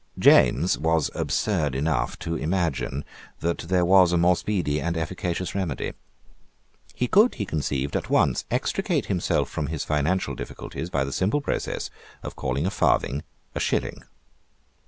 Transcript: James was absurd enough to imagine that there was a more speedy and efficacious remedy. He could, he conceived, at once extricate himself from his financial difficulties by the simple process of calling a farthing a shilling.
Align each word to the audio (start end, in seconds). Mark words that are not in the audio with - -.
James 0.17 0.79
was 0.79 1.11
absurd 1.13 1.75
enough 1.75 2.17
to 2.17 2.33
imagine 2.35 3.05
that 3.41 3.59
there 3.59 3.85
was 3.85 4.11
a 4.11 4.17
more 4.17 4.35
speedy 4.35 4.81
and 4.81 4.97
efficacious 4.97 5.53
remedy. 5.53 5.93
He 6.95 7.07
could, 7.07 7.35
he 7.35 7.45
conceived, 7.45 7.95
at 7.95 8.09
once 8.09 8.43
extricate 8.49 9.05
himself 9.05 9.47
from 9.47 9.67
his 9.67 9.83
financial 9.85 10.33
difficulties 10.33 10.89
by 10.89 11.03
the 11.03 11.13
simple 11.13 11.39
process 11.39 11.91
of 12.23 12.35
calling 12.35 12.65
a 12.65 12.71
farthing 12.71 13.21
a 13.53 13.59
shilling. 13.59 14.01